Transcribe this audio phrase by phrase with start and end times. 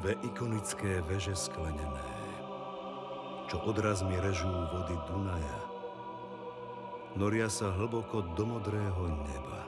[0.00, 2.08] Dve ikonické veže sklenené,
[3.52, 5.60] čo odrazmi režú vody Dunaja,
[7.20, 9.60] noria sa hlboko do modrého neba.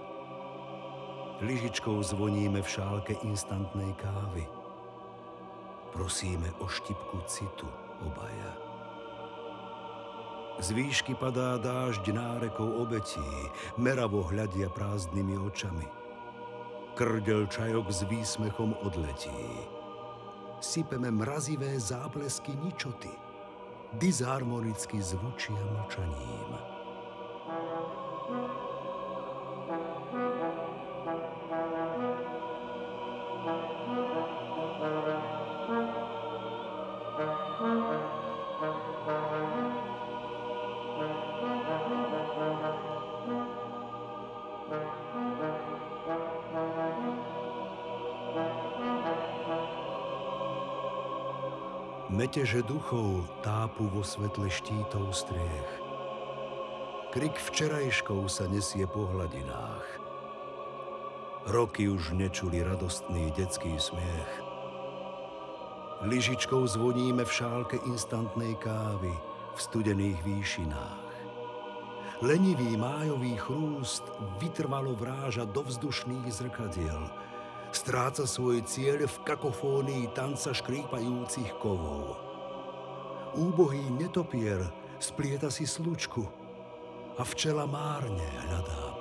[1.44, 4.48] Lyžičkou zvoníme v šálke instantnej kávy.
[5.92, 7.68] Prosíme o štipku citu
[8.00, 8.52] obaja.
[10.64, 13.28] Z výšky padá dážď nárekov obetí,
[13.76, 15.84] meravo hľadia prázdnymi očami.
[16.96, 19.36] Krdel čajok s výsmechom odletí
[20.62, 23.10] sypeme mrazivé záblesky ničoty.
[23.92, 26.72] Disharmonicky zvučia mlčaním.
[52.10, 55.70] Meteže duchov tápu vo svetle štítov striech.
[57.14, 59.86] Krik včerajškov sa nesie po hladinách.
[61.46, 64.32] Roky už nečuli radostný detský smiech.
[66.02, 69.14] Lyžičkou zvoníme v šálke instantnej kávy
[69.54, 71.06] v studených výšinách.
[72.18, 74.02] Lenivý májový chrúst
[74.42, 77.06] vytrvalo vráža do vzdušných zrkadiel–
[77.72, 82.20] stráca svoj cieľ v kakofónii tanca škrípajúcich kovov.
[83.32, 84.60] Úbohý netopier
[85.00, 86.24] splieta si slučku
[87.16, 88.92] a včela márne hľadá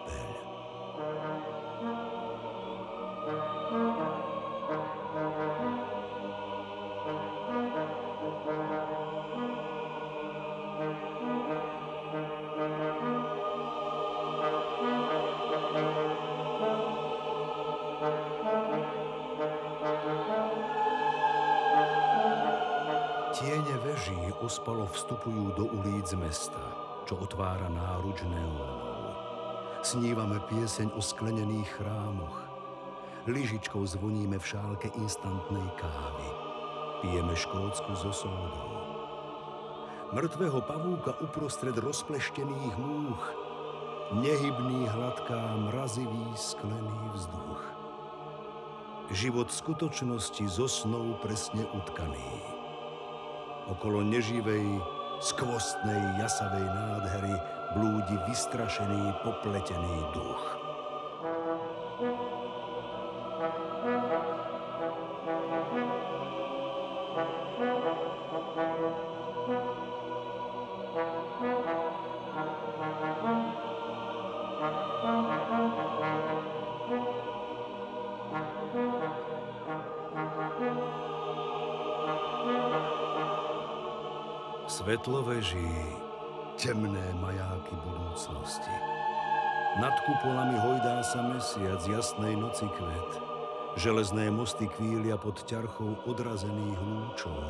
[24.52, 26.60] ospalo vstupujú do ulic mesta,
[27.06, 29.16] čo otvára náruč neónov.
[29.82, 32.46] Snívame pieseň o sklenených chrámoch.
[33.26, 36.30] Lyžičkou zvoníme v šálke instantnej kávy.
[37.02, 38.70] Pijeme škótsku zo sódou.
[40.14, 43.24] Mŕtvého pavúka uprostred rozpleštených múch.
[44.22, 47.62] Nehybný hladká mrazivý sklený vzduch.
[49.10, 52.61] Život skutočnosti zo snou presne utkaný
[53.70, 54.66] Okolo neživej,
[55.22, 57.36] skvostnej, jasavej nádhery
[57.78, 60.61] blúdi vystrašený, popletený duch.
[84.72, 85.68] Svetlo veží,
[86.56, 88.72] temné majáky budúcnosti.
[89.84, 93.12] Nad kupolami hojdá sa mesiac jasnej noci kvet.
[93.76, 97.44] Železné mosty kvília pod ťarchou odrazených lúčov.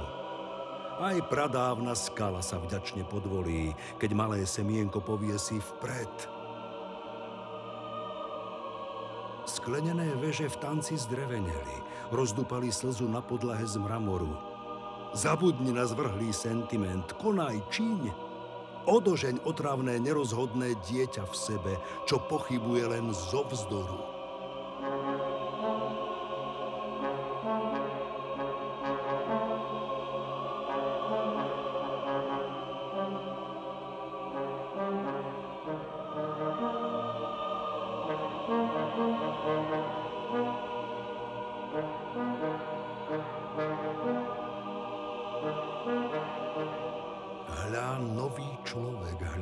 [0.98, 6.16] Aj pradávna skala sa vďačne podvolí, keď malé semienko poviesí vpred.
[9.46, 11.78] Sklenené veže v tanci zdreveneli,
[12.10, 14.51] rozdupali slzu na podlahe z mramoru,
[15.12, 18.16] Zabudni na zvrhlý sentiment, konaj, čiň.
[18.88, 21.74] Odožeň otravné, nerozhodné dieťa v sebe,
[22.08, 24.11] čo pochybuje len zo vzdoru.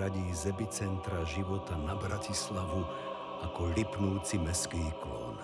[0.09, 2.81] Z epicentra života na Bratislavu
[3.45, 5.37] ako lipnúci meský klon.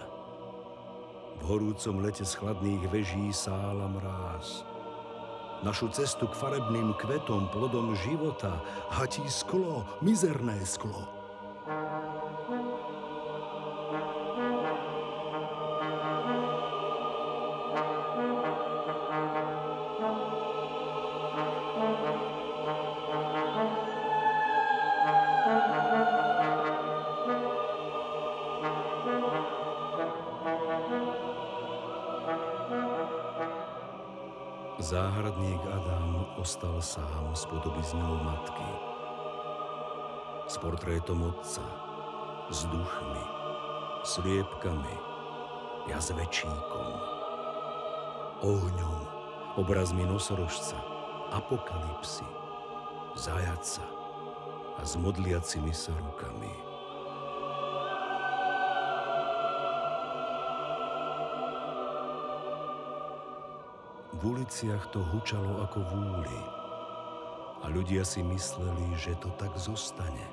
[1.40, 4.66] V horúcom lete z chladných veží sála mráz.
[5.62, 8.60] Našu cestu k farebným kvetom, plodom života,
[8.92, 11.25] hatí sklo, mizerné sklo.
[34.86, 38.70] Záhradník Adam ostal sám s podobizňou matky.
[40.46, 41.66] S portrétom otca,
[42.54, 43.26] s duchmi,
[44.06, 44.96] s liepkami,
[45.90, 46.90] jazvečíkom.
[48.46, 49.00] ohňom,
[49.58, 50.78] obrazmi nosorožca,
[51.34, 52.30] apokalipsy,
[53.18, 53.90] zajaca
[54.78, 56.75] a s modliacimi sa rukami.
[64.16, 66.42] V uliciach to hučalo ako v úli
[67.60, 70.24] a ľudia si mysleli, že to tak zostane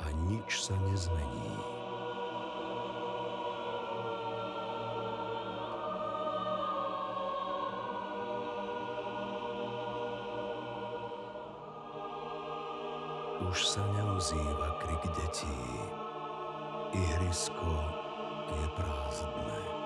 [0.00, 1.52] a nič sa nezmení.
[13.52, 15.60] Už sa neozýva krik detí.
[16.96, 17.72] Ihrisko
[18.48, 19.81] je prázdne.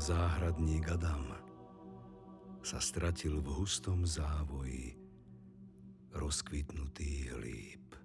[0.00, 1.36] záhradník Adam
[2.64, 4.96] sa stratil v hustom závoji
[6.16, 7.99] rozkvitnutých líp.